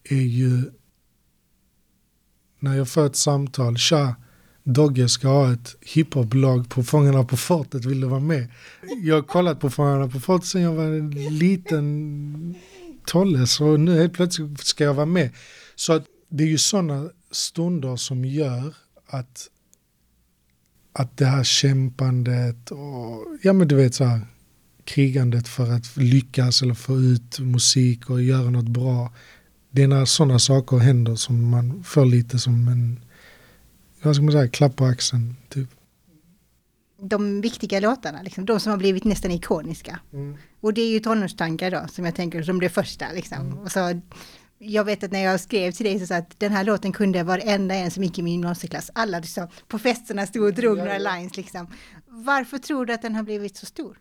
är 0.05 0.17
ju 0.23 0.63
när 2.61 2.77
jag 2.77 2.89
får 2.89 3.07
ett 3.07 3.17
samtal, 3.17 3.77
tja, 3.77 4.17
Dogge 4.65 5.09
ska 5.09 5.29
ha 5.29 5.53
ett 5.53 5.77
hiphoplag 5.81 6.69
på 6.71 6.83
Fångarna 6.83 7.25
på 7.25 7.37
fortet, 7.37 7.85
vill 7.85 8.01
du 8.01 8.07
vara 8.07 8.21
med? 8.21 8.49
Jag 9.03 9.15
har 9.15 9.23
kollat 9.23 9.61
på 9.61 9.71
Fångarna 9.71 10.09
på 10.09 10.21
fortet 10.21 10.49
sen 10.49 10.63
jag 10.63 10.73
var 10.73 10.85
en 10.85 11.11
liten 11.39 12.55
tolle 13.07 13.47
så 13.47 13.77
nu 13.77 13.99
helt 13.99 14.13
plötsligt 14.13 14.61
ska 14.61 14.85
jag 14.85 14.95
vara 14.95 15.07
med. 15.07 15.31
Så 15.75 15.93
att 15.93 16.05
det 16.29 16.45
är 16.45 16.49
ju 16.49 16.59
sådana 16.59 17.11
stunder 17.31 17.97
som 17.97 18.25
gör 18.25 18.75
att, 19.07 19.49
att 20.93 21.17
det 21.17 21.27
här 21.27 21.45
kämpandet 21.45 22.71
och 22.71 23.27
ja 23.43 23.53
men 23.53 23.69
du 23.69 23.75
vet 23.75 23.95
så 23.95 24.05
här 24.05 24.21
krigandet 24.85 25.49
för 25.49 25.73
att 25.73 25.97
lyckas 25.97 26.63
eller 26.63 26.75
få 26.75 26.99
ut 26.99 27.39
musik 27.39 28.11
och 28.11 28.23
göra 28.23 28.51
något 28.51 28.69
bra. 28.69 29.13
Det 29.71 29.83
är 29.83 29.89
när 29.89 30.05
sådana 30.05 30.39
saker 30.39 30.77
händer 30.77 31.15
som 31.15 31.51
man 31.51 31.85
får 31.85 32.05
lite 32.05 32.39
som 32.39 32.69
en 32.69 33.01
vad 34.03 34.15
ska 34.15 34.25
man 34.25 34.33
säga, 34.33 34.49
klapp 34.49 34.77
på 34.77 34.85
axeln. 34.85 35.37
Typ. 35.49 35.69
De 37.01 37.41
viktiga 37.41 37.81
låtarna, 37.81 38.23
liksom, 38.23 38.45
de 38.47 38.61
som 38.61 38.71
har 38.71 38.77
blivit 38.77 39.05
nästan 39.05 39.31
ikoniska. 39.31 40.01
Mm. 40.13 40.37
Och 40.61 40.75
det 40.75 40.81
är 40.81 40.91
ju 40.91 41.01
tonårstankar 41.01 41.71
då, 41.71 41.87
som 41.89 42.05
jag 42.05 42.15
tänker 42.15 42.43
som 42.43 42.61
det 42.61 42.69
första. 42.69 43.13
Liksom. 43.13 43.39
Mm. 43.39 43.59
Och 43.59 43.73
så, 43.73 44.01
jag 44.59 44.85
vet 44.85 45.05
att 45.05 45.13
när 45.13 45.25
jag 45.25 45.41
skrev 45.41 45.73
till 45.73 45.87
dig 45.87 46.01
så 46.01 46.07
sa 46.07 46.17
att 46.17 46.41
den 46.41 46.53
här 46.53 46.65
låten 46.65 46.93
kunde 46.93 47.23
varenda 47.23 47.75
en 47.75 47.91
som 47.91 48.05
gick 48.05 48.19
i 48.19 48.23
min 48.23 48.33
gymnasieklass, 48.33 48.91
alla 48.95 49.19
liksom, 49.19 49.49
på 49.69 49.79
festerna 49.79 50.27
stod 50.27 50.45
och 50.45 50.55
drog 50.55 50.79
några 50.79 50.99
lines. 50.99 51.37
Liksom. 51.37 51.67
Varför 52.07 52.59
tror 52.59 52.87
du 52.87 52.93
att 52.93 53.03
den 53.03 53.15
har 53.15 53.23
blivit 53.23 53.57
så 53.57 53.67
stor? 53.67 53.99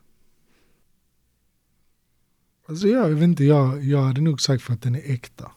Alltså 2.72 2.88
jag 2.88 3.10
vet 3.10 3.24
inte, 3.24 3.44
jag, 3.44 3.84
jag 3.84 4.02
hade 4.02 4.22
nog 4.22 4.42
sagt 4.42 4.64
för 4.64 4.74
att 4.74 4.82
den 4.82 4.96
är 4.96 5.12
äkta 5.14 5.52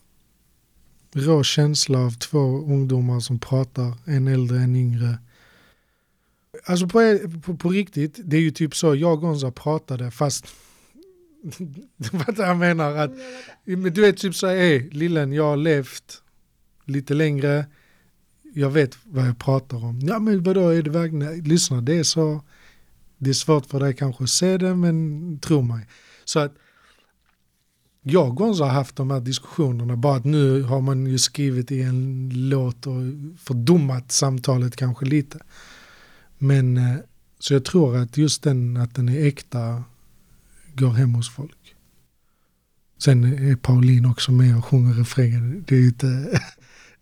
rå 1.15 1.43
känsla 1.43 1.99
av 1.99 2.11
två 2.11 2.59
ungdomar 2.59 3.21
som 3.21 3.39
pratar, 3.39 3.95
en 4.05 4.29
äldre, 4.29 4.59
en 4.59 4.77
yngre. 4.77 5.19
Alltså 6.65 6.89
på, 6.89 7.19
på, 7.43 7.57
på 7.57 7.69
riktigt, 7.69 8.21
det 8.25 8.37
är 8.37 8.41
ju 8.41 8.51
typ 8.51 8.77
så 8.77 8.95
jag 8.95 9.13
och 9.13 9.21
Gonza 9.21 9.51
pratade 9.51 10.11
fast 10.11 10.47
vad 12.13 12.39
jag 12.39 12.57
menar 12.57 12.97
att, 12.97 13.11
du 13.65 14.01
vet 14.01 14.17
typ 14.17 14.35
så 14.35 14.47
här, 14.47 14.91
lillen 14.91 15.33
jag 15.33 15.45
har 15.45 15.57
levt 15.57 16.23
lite 16.85 17.15
längre, 17.15 17.67
jag 18.55 18.71
vet 18.71 18.99
vad 19.05 19.27
jag 19.27 19.39
pratar 19.39 19.85
om. 19.85 20.01
Ja 20.01 20.19
men 20.19 20.43
vadå, 20.43 20.69
är 20.69 20.83
det 20.83 20.91
verkligen, 20.91 21.45
lyssna 21.45 21.81
det 21.81 21.95
är 21.95 22.03
så, 22.03 22.41
det 23.19 23.31
är 23.31 23.35
svårt 23.35 23.67
för 23.67 23.81
dig 23.81 23.95
kanske 23.95 24.25
att 24.25 24.31
se 24.31 24.59
det 24.59 24.75
men 24.75 25.39
tro 25.39 25.63
mig. 25.63 25.87
Så 26.25 26.39
att 26.39 26.55
jag 28.07 28.29
och 28.29 28.37
Gonzo 28.37 28.65
har 28.65 28.71
haft 28.71 28.97
de 28.97 29.11
här 29.11 29.21
diskussionerna, 29.21 29.97
bara 29.97 30.17
att 30.17 30.25
nu 30.25 30.63
har 30.63 30.81
man 30.81 31.07
ju 31.07 31.19
skrivit 31.19 31.73
i 31.73 31.83
en 31.83 32.31
låt 32.35 32.87
och 32.87 33.03
fördummat 33.39 34.13
samtalet 34.13 34.77
kanske 34.77 35.05
lite. 35.05 35.39
Men 36.39 36.77
eh, 36.77 36.97
så 37.39 37.55
jag 37.55 37.65
tror 37.65 37.97
att 37.97 38.17
just 38.17 38.43
den, 38.43 38.77
att 38.77 38.95
den 38.95 39.09
är 39.09 39.27
äkta, 39.27 39.85
går 40.75 40.91
hem 40.91 41.15
hos 41.15 41.31
folk. 41.31 41.75
Sen 42.99 43.25
är 43.25 43.57
Pauline 43.57 44.07
också 44.07 44.33
med 44.33 44.57
och 44.59 44.65
sjunger 44.65 44.95
refrängen. 44.95 45.65
Det 45.69 45.77
är 45.77 45.85
inte, 45.85 46.07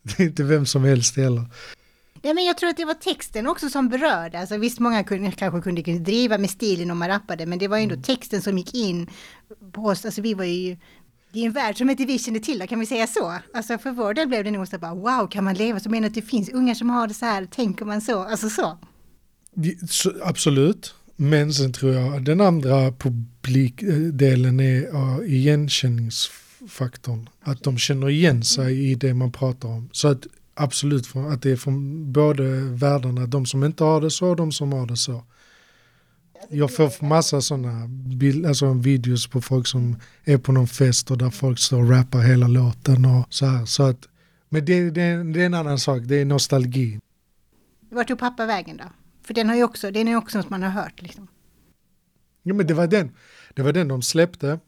det 0.02 0.20
är 0.20 0.26
inte 0.26 0.44
vem 0.44 0.66
som 0.66 0.84
helst 0.84 1.16
heller. 1.16 1.44
Nej, 2.22 2.34
men 2.34 2.44
jag 2.44 2.58
tror 2.58 2.70
att 2.70 2.76
det 2.76 2.84
var 2.84 2.94
texten 2.94 3.46
också 3.46 3.70
som 3.70 3.88
berörde. 3.88 4.38
Alltså, 4.38 4.56
visst, 4.56 4.78
många 4.78 5.04
kunde, 5.04 5.30
kanske 5.30 5.60
kunde 5.60 5.82
driva 5.82 6.38
med 6.38 6.50
stilen 6.50 6.90
om 6.90 6.98
man 6.98 7.08
rappade, 7.08 7.46
men 7.46 7.58
det 7.58 7.68
var 7.68 7.78
ändå 7.78 7.94
mm. 7.94 8.02
texten 8.02 8.42
som 8.42 8.58
gick 8.58 8.74
in 8.74 9.10
på 9.72 9.82
oss. 9.82 10.04
Alltså, 10.04 10.22
vi 10.22 10.34
var 10.34 10.44
ju, 10.44 10.76
det 11.32 11.40
är 11.40 11.46
en 11.46 11.52
värld 11.52 11.78
som 11.78 11.90
inte 11.90 12.04
vi 12.04 12.18
kände 12.18 12.40
till, 12.40 12.66
kan 12.68 12.80
vi 12.80 12.86
säga 12.86 13.06
så? 13.06 13.38
Alltså 13.54 13.78
för 13.78 13.90
vår 13.90 14.14
del 14.14 14.28
blev 14.28 14.44
det 14.44 14.50
nog 14.50 14.68
så 14.68 14.78
bara, 14.78 14.94
wow, 14.94 15.26
kan 15.30 15.44
man 15.44 15.54
leva 15.54 15.80
så? 15.80 15.90
Menar 15.90 16.08
att 16.08 16.14
det 16.14 16.22
finns 16.22 16.48
ungar 16.48 16.74
som 16.74 16.90
har 16.90 17.08
det 17.08 17.14
så 17.14 17.26
här, 17.26 17.46
tänker 17.46 17.84
man 17.84 18.00
så? 18.00 18.22
Alltså 18.22 18.50
så. 18.50 18.78
Absolut, 20.22 20.94
men 21.16 21.52
sen 21.52 21.72
tror 21.72 21.94
jag 21.94 22.24
den 22.24 22.40
andra 22.40 22.92
publikdelen 22.92 24.60
är 24.60 25.24
igenkänningsfaktorn. 25.24 27.28
Att 27.42 27.62
de 27.62 27.78
känner 27.78 28.10
igen 28.10 28.44
sig 28.44 28.90
i 28.90 28.94
det 28.94 29.14
man 29.14 29.32
pratar 29.32 29.68
om. 29.68 29.88
Så 29.92 30.08
att 30.08 30.26
absolut 30.54 31.16
att 31.16 31.42
det 31.42 31.50
är 31.50 31.56
från 31.56 32.12
både 32.12 32.42
världarna, 32.60 33.26
de 33.26 33.46
som 33.46 33.64
inte 33.64 33.84
har 33.84 34.00
det 34.00 34.10
så 34.10 34.28
och 34.28 34.36
de 34.36 34.52
som 34.52 34.72
har 34.72 34.86
det 34.86 34.96
så. 34.96 35.24
Jag 36.50 36.74
får 36.74 37.04
massa 37.04 37.40
sådana 37.40 37.88
alltså 38.48 38.72
videos 38.72 39.26
på 39.26 39.40
folk 39.40 39.66
som 39.66 39.96
är 40.24 40.38
på 40.38 40.52
någon 40.52 40.68
fest 40.68 41.10
och 41.10 41.18
där 41.18 41.30
folk 41.30 41.58
står 41.58 41.82
och 41.82 41.90
rappar 41.90 42.20
hela 42.20 42.48
låten 42.48 43.04
och 43.04 43.26
så 43.28 43.46
här. 43.46 43.64
Så 43.64 43.82
att, 43.82 44.08
men 44.48 44.64
det, 44.64 44.90
det, 44.90 45.32
det 45.32 45.42
är 45.42 45.46
en 45.46 45.54
annan 45.54 45.78
sak, 45.78 46.02
det 46.04 46.16
är 46.16 46.24
nostalgi. 46.24 47.00
Vart 47.90 48.08
tog 48.08 48.18
pappa 48.18 48.46
vägen 48.46 48.76
då? 48.76 48.84
För 49.22 49.34
den 49.34 49.48
har 49.48 49.56
ju 49.56 49.64
också, 49.64 49.90
den 49.90 50.08
är 50.08 50.16
också 50.16 50.38
något 50.38 50.50
man 50.50 50.62
har 50.62 50.70
hört 50.70 51.02
liksom. 51.02 51.28
Ja 52.42 52.54
men 52.54 52.66
det 52.66 52.74
var 52.74 52.86
den, 52.86 53.10
det 53.54 53.62
var 53.62 53.72
den 53.72 53.88
de 53.88 54.02
släppte 54.02 54.58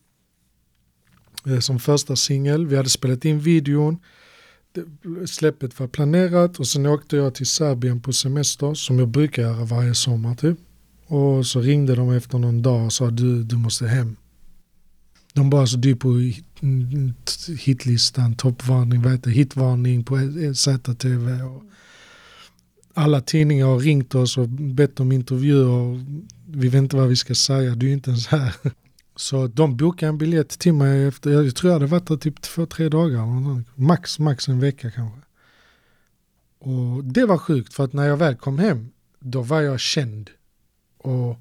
eh, 1.47 1.59
som 1.59 1.79
första 1.79 2.17
singel. 2.17 2.67
Vi 2.67 2.77
hade 2.77 2.89
spelat 2.89 3.25
in 3.25 3.41
videon. 3.41 3.99
Släppet 5.27 5.81
var 5.81 5.87
planerat 5.87 6.59
och 6.59 6.67
sen 6.67 6.87
åkte 6.87 7.17
jag 7.17 7.35
till 7.35 7.47
Serbien 7.47 8.01
på 8.01 8.13
semester 8.13 8.75
som 8.75 8.99
jag 8.99 9.09
brukar 9.09 9.43
göra 9.43 9.65
varje 9.65 9.95
sommar 9.95 10.35
typ. 10.35 10.59
Och 11.07 11.47
så 11.47 11.61
ringde 11.61 11.95
de 11.95 12.11
efter 12.11 12.39
någon 12.39 12.63
dag 12.63 12.85
och 12.85 12.93
sa 12.93 13.11
du, 13.11 13.43
du 13.43 13.57
måste 13.57 13.87
hem. 13.87 14.17
De 15.33 15.51
bara 15.51 15.67
så 15.67 15.77
du 15.77 15.97
på 15.97 16.33
hitlistan, 17.59 18.35
toppvarning, 18.35 19.03
vad 19.03 19.13
heter 19.13 19.31
hitvarning 19.31 20.05
på 20.05 20.19
ZTV. 20.55 21.43
Och 21.43 21.63
alla 22.95 23.21
tidningar 23.21 23.67
har 23.67 23.79
ringt 23.79 24.15
oss 24.15 24.39
och 24.39 24.49
bett 24.49 25.01
om 25.01 25.13
intervjuer. 25.13 26.05
Vi 26.47 26.69
vet 26.69 26.79
inte 26.79 26.97
vad 26.97 27.09
vi 27.09 27.17
ska 27.17 27.35
säga, 27.35 27.75
du 27.75 27.89
är 27.89 27.93
inte 27.93 28.11
ens 28.11 28.27
här. 28.27 28.55
Så 29.17 29.47
de 29.47 29.77
bokade 29.77 30.09
en 30.09 30.19
biljett 30.19 30.59
till 30.59 30.75
mig 30.75 31.05
efter, 31.05 31.31
jag 31.31 31.57
tror 31.57 31.73
jag 31.73 31.81
hade 31.81 31.91
varit 31.91 32.07
där 32.07 32.17
typ 32.17 32.43
två, 32.43 32.67
tre 32.67 32.89
dagar. 32.89 33.63
Max, 33.75 34.19
max 34.19 34.49
en 34.49 34.61
vecka 34.61 34.91
kanske. 34.91 35.21
Och 36.59 37.05
det 37.05 37.27
var 37.27 37.39
sjukt 37.39 37.75
för 37.75 37.85
att 37.85 37.93
när 37.93 38.07
jag 38.07 38.17
väl 38.17 38.37
kom 38.37 38.59
hem, 38.59 38.91
då 39.21 39.43
var 39.43 39.61
jag 39.61 39.81
känd. 39.81 40.31
Och 40.99 41.41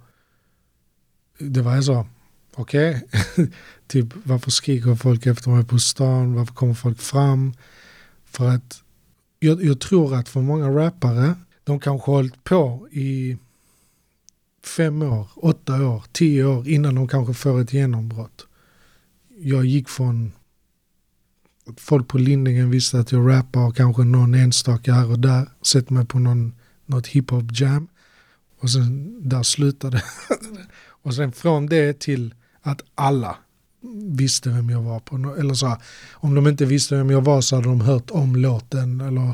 det 1.39 1.61
var 1.61 1.81
så, 1.81 2.07
okej, 2.55 3.07
okay. 3.07 3.47
typ 3.87 4.07
varför 4.23 4.51
skriker 4.51 4.95
folk 4.95 5.25
efter 5.25 5.49
mig 5.49 5.65
på 5.65 5.79
stan, 5.79 6.33
varför 6.33 6.53
kommer 6.53 6.73
folk 6.73 6.99
fram? 6.99 7.53
För 8.25 8.49
att 8.49 8.83
jag, 9.39 9.63
jag 9.63 9.79
tror 9.79 10.15
att 10.15 10.29
för 10.29 10.41
många 10.41 10.69
rappare, 10.69 11.35
de 11.63 11.79
kanske 11.79 12.11
har 12.11 12.15
hållit 12.15 12.43
på 12.43 12.87
i 12.91 13.37
fem 14.65 15.01
år, 15.01 15.27
åtta 15.35 15.87
år, 15.87 16.03
tio 16.11 16.45
år 16.45 16.67
innan 16.67 16.95
de 16.95 17.07
kanske 17.07 17.33
får 17.33 17.61
ett 17.61 17.73
genombrott. 17.73 18.47
Jag 19.37 19.65
gick 19.65 19.89
från 19.89 20.31
folk 21.77 22.07
på 22.07 22.17
Lindingen 22.17 22.69
visste 22.69 22.99
att 22.99 23.11
jag 23.11 23.29
rappar 23.29 23.67
och 23.67 23.75
kanske 23.75 24.03
någon 24.03 24.33
enstaka 24.33 24.93
här 24.93 25.11
och 25.11 25.19
där. 25.19 25.49
Sett 25.61 25.89
mig 25.89 26.05
på 26.05 26.19
någon, 26.19 26.53
något 26.85 27.07
hiphop 27.07 27.59
jam. 27.59 27.87
Och 28.59 28.69
sen 28.69 29.19
där 29.29 29.43
slutade 29.43 30.03
Och 31.03 31.15
sen 31.15 31.31
från 31.31 31.65
det 31.65 31.99
till 31.99 32.33
att 32.61 32.81
alla 32.95 33.37
visste 34.15 34.49
vem 34.49 34.69
jag 34.69 34.81
var. 34.81 34.99
på 34.99 35.35
Eller 35.39 35.53
så 35.53 35.77
om 36.13 36.35
de 36.35 36.47
inte 36.47 36.65
visste 36.65 36.95
vem 36.95 37.09
jag 37.09 37.21
var 37.21 37.41
så 37.41 37.55
hade 37.55 37.67
de 37.67 37.81
hört 37.81 38.11
om 38.11 38.35
låten. 38.35 39.01
Eller, 39.01 39.33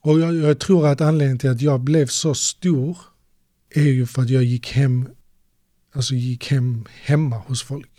och 0.00 0.20
jag, 0.20 0.34
jag 0.34 0.58
tror 0.58 0.86
att 0.86 1.00
anledningen 1.00 1.38
till 1.38 1.50
att 1.50 1.60
jag 1.60 1.80
blev 1.80 2.06
så 2.06 2.34
stor 2.34 2.98
är 3.76 3.92
ju 3.92 4.06
för 4.06 4.22
att 4.22 4.30
jag 4.30 4.44
gick 4.44 4.72
hem, 4.72 5.08
alltså 5.92 6.14
gick 6.14 6.50
hem 6.50 6.84
hemma 7.04 7.36
hos 7.36 7.62
folk. 7.62 7.90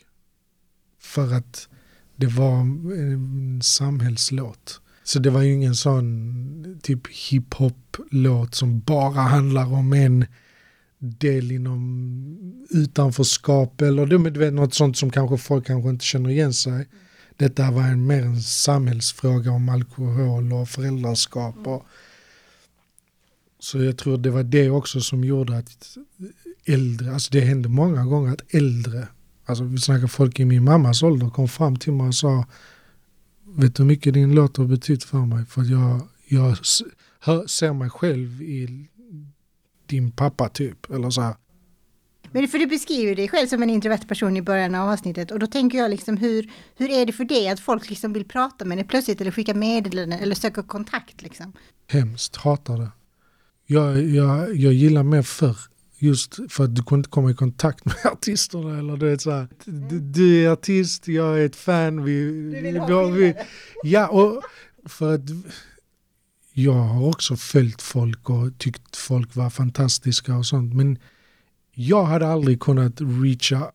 För 1.00 1.34
att 1.34 1.70
det 2.16 2.28
var 2.28 2.62
øh, 2.92 3.14
en 3.14 3.62
samhällslåt. 3.62 4.82
Så 5.04 5.20
det 5.20 5.30
var 5.30 5.42
ju 5.42 5.54
ingen 5.54 5.76
sån 5.76 6.80
typ 6.84 7.08
hiphop-låt 7.08 8.56
som 8.56 8.80
bara 8.80 9.22
handlar 9.22 9.74
om 9.74 9.94
en 9.94 10.26
del 11.00 11.52
inom 11.52 12.66
utanförskap 12.70 13.82
eller 13.82 14.06
du 14.06 14.40
vet, 14.40 14.54
något 14.54 14.74
sånt 14.74 14.98
som 14.98 15.10
kanske 15.10 15.38
folk 15.38 15.66
kanske 15.66 15.90
inte 15.90 16.06
känner 16.06 16.30
igen 16.30 16.54
sig. 16.54 16.88
Detta 17.38 17.72
var 17.72 17.84
en, 17.84 18.08
mer 18.08 18.22
en 18.22 18.42
samhällsfråga 18.42 19.52
om 19.52 19.70
alkohol 19.70 20.54
och 20.54 20.70
föräldraskap. 20.70 21.68
Och, 21.68 21.86
så 23.68 23.84
jag 23.84 23.98
tror 23.98 24.18
det 24.18 24.30
var 24.30 24.44
det 24.44 24.70
också 24.70 25.02
som 25.02 25.24
gjorde 25.24 25.58
att 25.58 25.98
äldre, 26.66 27.14
alltså 27.14 27.32
det 27.32 27.40
hände 27.40 27.70
många 27.70 28.06
gånger 28.06 28.34
att 28.34 28.54
äldre, 28.54 29.08
alltså 29.46 29.64
vi 29.64 29.78
snackar 29.78 30.08
folk 30.08 30.40
i 30.40 30.46
min 30.46 30.64
mammas 30.64 31.04
ålder, 31.04 31.30
kom 31.30 31.48
fram 31.48 31.76
till 31.76 31.94
mig 31.94 32.08
och 32.08 32.16
sa 32.16 32.46
Vet 33.44 33.76
du 33.76 33.84
hur 33.84 33.88
mycket 33.88 34.14
din 34.14 34.36
låt 34.36 34.58
har 34.58 34.66
betytt 34.66 35.04
för 35.04 35.18
mig? 35.18 35.46
För 35.46 35.64
jag, 35.64 36.08
jag 36.28 36.58
ser 37.50 37.74
mig 37.74 37.90
själv 37.90 38.42
i 38.42 38.88
din 39.86 40.12
pappa 40.12 40.50
typ. 40.50 40.92
Eller 40.92 41.10
så 41.10 41.22
här. 41.22 41.36
Men 42.32 42.48
för 42.48 42.60
du 42.60 42.68
beskriver 42.68 43.16
dig 43.16 43.28
själv 43.28 43.48
som 43.48 43.64
en 43.64 43.70
introvert 43.70 44.08
person 44.08 44.38
i 44.38 44.42
början 44.42 44.76
av 44.76 44.90
avsnittet 44.90 45.32
och 45.32 45.40
då 45.40 45.48
tänker 45.48 45.78
jag 45.78 45.92
liksom 45.92 46.18
hur, 46.18 46.52
hur 46.76 46.90
är 46.90 47.06
det 47.06 47.14
för 47.14 47.26
dig 47.26 47.50
att 47.50 47.60
folk 47.60 47.90
liksom 47.90 48.14
vill 48.14 48.26
prata 48.26 48.66
med 48.66 48.78
dig 48.78 48.86
plötsligt 48.86 49.22
eller 49.22 49.32
skicka 49.32 49.54
meddelanden 49.54 50.20
eller 50.20 50.36
söka 50.36 50.64
kontakt 50.64 51.22
liksom? 51.22 51.54
Hemskt, 51.88 52.36
hatar 52.36 52.78
det. 52.78 52.92
Jag, 53.70 54.06
jag, 54.06 54.56
jag 54.56 54.74
gillar 54.74 55.04
mer 55.04 55.22
förr. 55.22 55.58
Just 56.00 56.40
för 56.50 56.64
att 56.64 56.76
du 56.76 56.84
kunde 56.84 57.00
inte 57.00 57.10
komma 57.10 57.32
i 57.32 57.34
kontakt 57.34 57.86
med 57.86 57.96
artisterna. 58.06 58.80
Eller 58.80 58.98
du, 58.98 59.10
vet, 59.10 59.22
så 59.22 59.32
här, 59.32 59.48
du, 59.66 60.00
du, 60.00 60.46
är 60.46 60.50
artist, 60.50 61.08
jag 61.08 61.40
är 61.40 61.46
ett 61.46 61.56
fan. 61.56 62.04
Vi, 62.04 62.24
du 62.24 62.62
vill 62.62 62.78
ha 62.78 63.06
vi, 63.06 63.34
Ja, 63.84 64.08
och 64.08 64.44
för 64.86 65.16
att 65.16 65.22
jag 66.54 66.74
har 66.74 67.08
också 67.08 67.36
följt 67.36 67.82
folk 67.82 68.30
och 68.30 68.58
tyckt 68.58 68.96
folk 68.96 69.36
var 69.36 69.50
fantastiska 69.50 70.36
och 70.36 70.46
sånt. 70.46 70.74
Men 70.74 70.98
jag 71.74 72.06
hade 72.06 72.28
aldrig 72.28 72.60
kunnat 72.60 73.02
reacha 73.02 73.72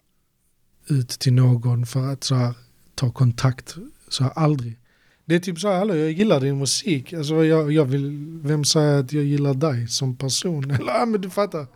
ut 0.87 1.09
till 1.09 1.33
någon 1.33 1.87
för 1.87 2.13
att 2.13 2.25
så 2.25 2.35
här, 2.35 2.55
ta 2.95 3.11
kontakt. 3.11 3.77
Så 4.09 4.25
här, 4.25 4.33
aldrig. 4.37 4.79
Det 5.25 5.35
är 5.35 5.39
typ 5.39 5.61
så 5.61 5.69
här, 5.69 5.95
jag 5.95 6.13
gillar 6.13 6.41
din 6.41 6.59
musik. 6.59 7.13
Alltså, 7.13 7.45
jag, 7.45 7.73
jag 7.73 7.85
vill, 7.85 8.39
vem 8.43 8.65
säger 8.65 9.01
att 9.01 9.13
jag 9.13 9.25
gillar 9.25 9.55
dig 9.55 9.89
som 9.89 10.17
person? 10.17 10.71
Eller, 10.71 10.93
ja, 10.93 11.07
men 11.07 11.21
du 11.21 11.31
fattar. 11.31 11.67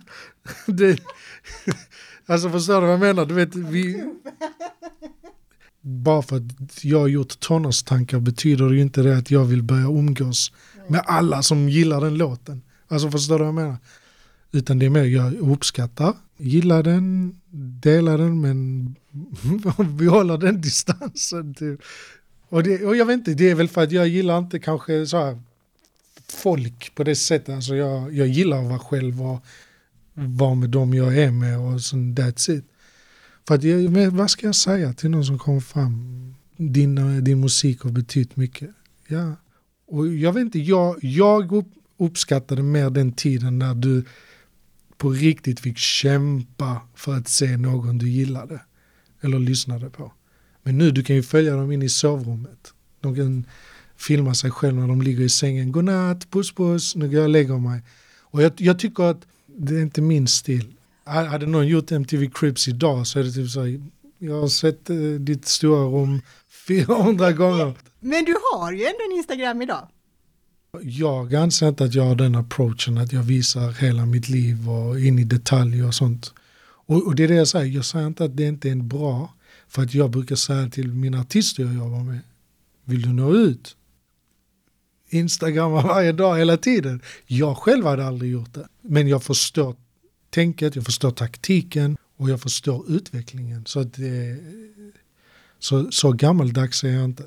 det, 0.66 0.98
alltså 2.26 2.50
förstår 2.50 2.74
du 2.74 2.80
vad 2.80 2.92
jag 2.92 3.00
menar? 3.00 3.26
Du 3.26 3.34
vet, 3.34 3.54
vi, 3.54 4.04
bara 5.80 6.22
för 6.22 6.36
att 6.36 6.84
jag 6.84 7.00
har 7.00 7.08
gjort 7.08 7.40
tonårstankar 7.40 8.20
betyder 8.20 8.68
det 8.68 8.74
ju 8.74 8.82
inte 8.82 9.02
det 9.02 9.18
att 9.18 9.30
jag 9.30 9.44
vill 9.44 9.62
börja 9.62 9.86
umgås 9.86 10.52
med 10.88 11.02
alla 11.06 11.42
som 11.42 11.68
gillar 11.68 12.00
den 12.00 12.14
låten. 12.14 12.62
Alltså 12.88 13.10
förstår 13.10 13.38
du 13.38 13.44
vad 13.44 13.48
jag 13.48 13.54
menar? 13.54 13.76
Utan 14.52 14.78
det 14.78 14.86
är 14.86 14.90
mer 14.90 15.04
jag 15.04 15.34
uppskattar, 15.34 16.14
gillar 16.38 16.82
den, 16.82 17.34
delar 17.80 18.18
den 18.18 18.40
men 18.40 18.94
vi 19.98 20.06
håller 20.06 20.38
den 20.38 20.60
distansen. 20.60 21.54
Till. 21.54 21.78
Och, 22.52 22.62
det, 22.62 22.84
och 22.84 22.96
jag 22.96 23.06
vet 23.06 23.14
inte, 23.14 23.34
det 23.34 23.50
är 23.50 23.54
väl 23.54 23.68
för 23.68 23.82
att 23.82 23.92
jag 23.92 24.08
gillar 24.08 24.38
inte 24.38 24.58
kanske 24.58 25.06
så 25.06 25.16
här 25.16 25.38
folk 26.28 26.94
på 26.94 27.04
det 27.04 27.16
sättet. 27.16 27.54
Alltså 27.54 27.74
jag, 27.74 28.14
jag 28.14 28.28
gillar 28.28 28.62
att 28.62 28.68
vara 28.68 28.78
själv 28.78 29.22
och 29.22 29.44
vara 30.14 30.54
med 30.54 30.70
dem 30.70 30.94
jag 30.94 31.18
är 31.18 31.30
med 31.30 31.58
och 31.58 31.80
sån 31.80 32.14
that's 32.14 32.50
it. 32.50 32.64
För 33.48 33.54
att 33.54 33.62
jag, 33.64 34.10
vad 34.10 34.30
ska 34.30 34.46
jag 34.46 34.54
säga 34.54 34.92
till 34.92 35.10
någon 35.10 35.24
som 35.24 35.38
kommer 35.38 35.60
fram? 35.60 36.34
Din, 36.56 36.98
eh, 36.98 37.22
din 37.22 37.40
musik 37.40 37.80
har 37.80 37.90
betytt 37.90 38.36
mycket. 38.36 38.70
Ja. 39.08 39.36
Och 39.86 40.08
jag 40.08 40.32
vet 40.32 40.40
inte, 40.40 40.58
jag, 40.58 40.96
jag 41.04 41.64
uppskattade 41.98 42.62
mer 42.62 42.90
den 42.90 43.12
tiden 43.12 43.58
när 43.58 43.74
du 43.74 44.04
på 44.96 45.10
riktigt 45.10 45.60
fick 45.60 45.78
kämpa 45.78 46.80
för 46.94 47.14
att 47.14 47.28
se 47.28 47.56
någon 47.56 47.98
du 47.98 48.08
gillade. 48.08 48.60
eller 49.20 49.38
lyssnade 49.38 49.90
på. 49.90 50.12
Men 50.62 50.78
nu 50.78 50.90
du 50.90 51.02
kan 51.02 51.16
ju 51.16 51.22
följa 51.22 51.56
dem 51.56 51.72
in 51.72 51.82
i 51.82 51.88
sovrummet. 51.88 52.72
De 53.00 53.16
kan 53.16 53.46
filma 53.96 54.34
sig 54.34 54.50
själv 54.50 54.74
när 54.74 54.88
de 54.88 55.02
ligger 55.02 55.24
i 55.24 55.28
sängen. 55.28 55.72
Godnatt, 55.72 56.30
puss 56.30 56.54
puss, 56.54 56.96
nu 56.96 57.06
går 57.06 57.14
jag 57.14 57.24
och 57.24 57.28
lägger 57.28 57.58
mig. 57.58 57.82
Och 58.20 58.42
jag, 58.42 58.52
jag 58.56 58.78
tycker 58.78 59.02
att 59.02 59.26
det 59.46 59.74
är 59.74 59.82
inte 59.82 60.02
min 60.02 60.26
stil. 60.26 60.74
Hade 61.04 61.46
någon 61.46 61.68
gjort 61.68 61.92
MTV 61.92 62.30
Cribs 62.34 62.68
idag 62.68 63.06
så 63.06 63.18
är 63.18 63.24
det 63.24 63.32
typ 63.32 63.50
så 63.50 63.60
här, 63.60 63.80
jag 64.18 64.40
har 64.40 64.48
sett 64.48 64.90
eh, 64.90 64.96
ditt 64.96 65.46
stora 65.46 65.84
rum 65.84 66.20
400 66.66 67.32
gånger. 67.32 67.74
Men 68.00 68.24
du 68.24 68.34
har 68.52 68.72
ju 68.72 68.84
ändå 68.84 68.98
en 69.10 69.16
Instagram 69.16 69.62
idag. 69.62 69.88
Jag 70.82 71.34
anser 71.34 71.68
inte 71.68 71.84
att 71.84 71.94
jag 71.94 72.04
har 72.04 72.14
den 72.14 72.34
approachen 72.34 72.98
att 72.98 73.12
jag 73.12 73.22
visar 73.22 73.72
hela 73.72 74.06
mitt 74.06 74.28
liv 74.28 74.70
och 74.70 75.00
in 75.00 75.18
i 75.18 75.24
detalj 75.24 75.84
och 75.84 75.94
sånt. 75.94 76.32
Och, 76.86 77.06
och 77.06 77.14
det 77.14 77.24
är 77.24 77.28
det 77.28 77.34
jag 77.34 77.48
säger, 77.48 77.74
jag 77.74 77.84
säger 77.84 78.06
inte 78.06 78.24
att 78.24 78.36
det 78.36 78.42
inte 78.42 78.70
är 78.70 78.76
bra. 78.76 79.34
För 79.72 79.82
att 79.82 79.94
jag 79.94 80.10
brukar 80.10 80.36
säga 80.36 80.68
till 80.68 80.92
mina 80.92 81.20
artister 81.20 81.62
jag 81.62 81.74
jobbar 81.74 82.04
med, 82.04 82.20
vill 82.84 83.02
du 83.02 83.12
nå 83.12 83.34
ut? 83.34 83.76
Instagramma 85.08 85.82
varje 85.82 86.12
dag 86.12 86.38
hela 86.38 86.56
tiden. 86.56 87.02
Jag 87.26 87.56
själv 87.56 87.86
hade 87.86 88.06
aldrig 88.06 88.32
gjort 88.32 88.54
det. 88.54 88.68
Men 88.82 89.08
jag 89.08 89.22
förstår 89.22 89.76
tänket, 90.30 90.76
jag 90.76 90.84
förstår 90.84 91.10
taktiken 91.10 91.96
och 92.16 92.30
jag 92.30 92.40
förstår 92.40 92.90
utvecklingen. 92.90 93.66
Så, 93.66 93.82
det, 93.82 94.38
så, 95.58 95.90
så 95.92 96.12
gammaldags 96.12 96.84
är 96.84 96.88
jag 96.88 97.04
inte. 97.04 97.24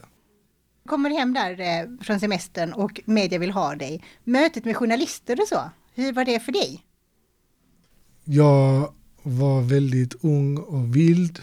Kommer 0.88 1.10
hem 1.10 1.34
där 1.34 1.60
eh, 1.60 2.04
från 2.04 2.20
semestern 2.20 2.74
och 2.74 3.02
media 3.06 3.40
vill 3.40 3.52
ha 3.52 3.76
dig. 3.76 4.04
Mötet 4.24 4.66
med 4.66 4.76
journalister 4.76 5.42
och 5.42 5.48
så, 5.48 5.70
hur 5.94 6.14
var 6.14 6.26
det 6.26 6.40
för 6.40 6.52
dig? 6.52 6.84
Jag 8.24 8.94
var 9.24 9.62
väldigt 9.62 10.16
ung 10.24 10.58
och 10.58 10.96
vild 10.96 11.42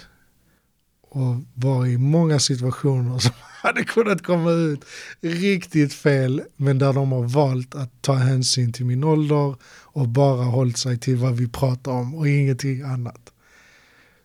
och 1.14 1.36
var 1.54 1.86
i 1.86 1.98
många 1.98 2.38
situationer 2.38 3.18
som 3.18 3.32
hade 3.62 3.84
kunnat 3.84 4.22
komma 4.22 4.50
ut 4.50 4.84
riktigt 5.20 5.92
fel 5.92 6.42
men 6.56 6.78
där 6.78 6.92
de 6.92 7.12
har 7.12 7.22
valt 7.22 7.74
att 7.74 8.02
ta 8.02 8.14
hänsyn 8.14 8.72
till 8.72 8.86
min 8.86 9.04
ålder 9.04 9.56
och 9.82 10.08
bara 10.08 10.44
hållit 10.44 10.78
sig 10.78 10.98
till 10.98 11.16
vad 11.16 11.36
vi 11.36 11.48
pratar 11.48 11.92
om 11.92 12.14
och 12.14 12.28
ingenting 12.28 12.82
annat. 12.82 13.32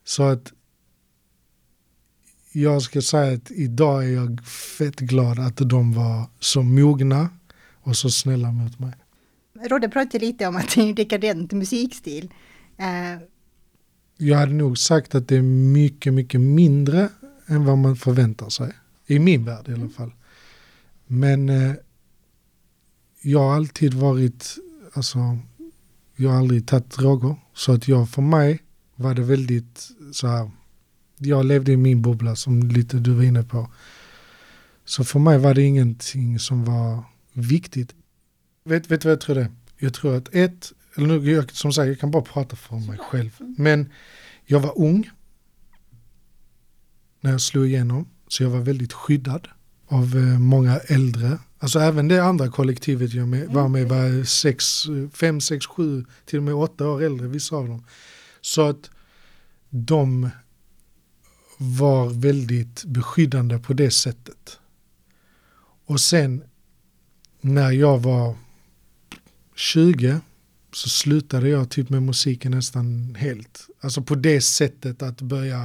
Så 0.03 0.24
att 0.24 0.53
jag 2.51 2.82
ska 2.82 3.01
säga 3.01 3.34
att 3.34 3.51
idag 3.51 4.06
är 4.06 4.10
jag 4.10 4.46
fett 4.77 5.00
glad 5.00 5.39
att 5.39 5.58
de 5.58 5.94
var 5.94 6.29
så 6.39 6.63
mogna 6.63 7.29
och 7.82 7.96
så 7.96 8.10
snälla 8.10 8.51
mot 8.51 8.79
mig. 8.79 8.94
Rodde 9.70 9.89
pratade 9.89 10.25
lite 10.25 10.48
om 10.48 10.56
att 10.56 10.70
det 10.75 10.82
är 10.82 10.89
en 10.89 10.96
dekadent 10.96 11.51
musikstil. 11.51 12.34
Eh, 12.77 13.22
jag 14.17 14.38
hade 14.38 14.53
nog 14.53 14.77
sagt 14.77 15.15
att 15.15 15.27
det 15.27 15.36
är 15.36 15.41
mycket, 15.41 16.13
mycket 16.13 16.41
mindre 16.41 17.09
än 17.45 17.65
vad 17.65 17.77
man 17.77 17.95
förväntar 17.95 18.50
sig. 18.50 18.74
I 19.05 19.19
min 19.19 19.45
värld 19.45 19.69
i 19.69 19.74
alla 19.74 19.89
fall. 19.89 20.12
Men 21.07 21.50
eh, 21.50 21.74
jag 23.21 23.39
har 23.39 23.55
alltid 23.55 23.93
varit, 23.93 24.57
alltså, 24.93 25.38
jag 26.15 26.29
har 26.29 26.38
aldrig 26.38 26.67
tagit 26.67 26.89
droger. 26.89 27.36
Så 27.53 27.71
att 27.71 27.88
jag, 27.88 28.09
för 28.09 28.21
mig 28.21 28.59
var 28.95 29.13
det 29.13 29.21
väldigt 29.21 29.89
så 30.12 30.27
här, 30.27 30.51
jag 31.17 31.45
levde 31.45 31.71
i 31.71 31.77
min 31.77 32.01
bubbla 32.01 32.36
som 32.36 32.63
lite 32.63 32.97
du 32.97 33.13
var 33.13 33.24
inne 33.24 33.43
på. 33.43 33.71
Så 34.86 35.03
för 35.03 35.19
mig 35.19 35.38
var 35.38 35.53
det 35.53 35.62
ingenting 35.62 36.39
som 36.39 36.65
var 36.65 37.03
viktigt. 37.33 37.95
Vet 38.63 38.89
du 38.89 38.95
vad 38.95 39.12
jag 39.12 39.21
tror 39.21 39.36
det 39.36 39.51
Jag 39.77 39.93
tror 39.93 40.15
att 40.15 40.36
ett, 40.36 40.74
eller 40.97 41.07
nu, 41.07 41.31
jag, 41.31 41.51
som 41.51 41.73
sagt 41.73 41.87
jag 41.87 41.99
kan 41.99 42.11
bara 42.11 42.23
prata 42.23 42.55
för 42.55 42.75
mig 42.75 42.97
själv. 42.97 43.31
Men 43.57 43.91
jag 44.45 44.59
var 44.59 44.79
ung 44.79 45.09
när 47.21 47.31
jag 47.31 47.41
slog 47.41 47.65
igenom. 47.65 48.07
Så 48.27 48.43
jag 48.43 48.49
var 48.49 48.59
väldigt 48.59 48.93
skyddad 48.93 49.47
av 49.87 50.03
eh, 50.03 50.39
många 50.39 50.77
äldre. 50.77 51.39
Alltså 51.60 51.79
även 51.79 52.07
det 52.07 52.23
andra 52.23 52.49
kollektivet 52.49 53.13
jag 53.13 53.27
med, 53.27 53.47
var 53.47 53.67
med 53.67 53.89
var 53.89 54.23
sex, 54.23 54.83
fem, 55.13 55.41
sex, 55.41 55.65
sju, 55.65 56.05
till 56.25 56.38
och 56.38 56.43
med 56.43 56.53
åtta 56.53 56.88
år 56.88 57.03
äldre, 57.03 57.27
vissa 57.27 57.55
av 57.55 57.67
dem. 57.67 57.86
Så 58.41 58.69
att 58.69 58.89
de 59.69 60.29
var 61.57 62.10
väldigt 62.10 62.83
beskyddande 62.83 63.60
på 63.60 63.73
det 63.73 63.91
sättet. 63.91 64.60
Och 65.86 65.99
sen 66.01 66.43
när 67.41 67.71
jag 67.71 67.99
var 67.99 68.36
20 69.55 70.19
så 70.73 70.89
slutade 70.89 71.49
jag 71.49 71.69
typ 71.69 71.89
med 71.89 72.03
musiken 72.03 72.51
nästan 72.51 73.15
helt. 73.19 73.67
Alltså 73.82 74.01
på 74.01 74.15
det 74.15 74.41
sättet 74.41 75.01
att 75.01 75.21
börja 75.21 75.63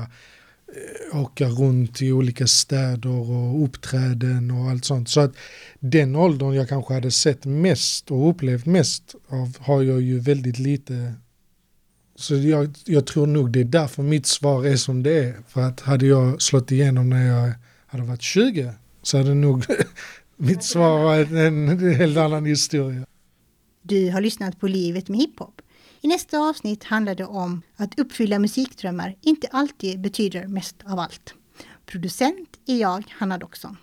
eh, 1.12 1.20
åka 1.20 1.48
runt 1.48 2.02
i 2.02 2.12
olika 2.12 2.46
städer 2.46 3.30
och 3.30 3.64
uppträden 3.64 4.50
och 4.50 4.70
allt 4.70 4.84
sånt. 4.84 5.08
Så 5.08 5.20
att 5.20 5.32
den 5.80 6.16
åldern 6.16 6.52
jag 6.52 6.68
kanske 6.68 6.94
hade 6.94 7.10
sett 7.10 7.44
mest 7.44 8.10
och 8.10 8.30
upplevt 8.30 8.66
mest 8.66 9.14
av 9.28 9.56
har 9.60 9.82
jag 9.82 10.00
ju 10.00 10.18
väldigt 10.18 10.58
lite. 10.58 11.14
Så 12.16 12.34
jag, 12.34 12.74
jag 12.84 13.06
tror 13.06 13.26
nog 13.26 13.50
det 13.50 13.60
är 13.60 13.64
därför 13.64 14.02
mitt 14.02 14.26
svar 14.26 14.66
är 14.66 14.76
som 14.76 15.02
det 15.02 15.24
är. 15.24 15.36
För 15.48 15.60
att 15.60 15.80
hade 15.80 16.06
jag 16.06 16.42
slått 16.42 16.72
igenom 16.72 17.10
när 17.10 17.26
jag 17.26 17.52
hade 17.86 18.04
varit 18.04 18.22
20 18.22 18.72
så 19.02 19.18
hade 19.18 19.34
nog 19.34 19.64
mitt 20.36 20.64
svar 20.64 21.02
varit 21.02 21.30
en 21.30 21.94
helt 21.94 22.16
annan 22.16 22.46
historia. 22.46 23.06
Du 23.82 24.10
har 24.10 24.20
lyssnat 24.20 24.60
på 24.60 24.68
Livet 24.68 25.08
med 25.08 25.20
hiphop. 25.20 25.62
I 26.00 26.08
nästa 26.08 26.38
avsnitt 26.38 26.84
handlar 26.84 27.14
det 27.14 27.24
om 27.24 27.62
att 27.76 27.98
uppfylla 27.98 28.38
musikdrömmar 28.38 29.16
inte 29.20 29.48
alltid 29.52 30.00
betyder 30.00 30.46
mest 30.46 30.76
av 30.86 30.98
allt. 30.98 31.34
Producent 31.86 32.58
är 32.66 32.76
jag, 32.76 33.04
Hanna 33.18 33.38
Doxon. 33.38 33.76